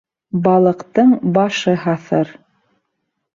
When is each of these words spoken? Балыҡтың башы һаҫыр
Балыҡтың 0.45 1.11
башы 1.35 1.75
һаҫыр 1.85 2.33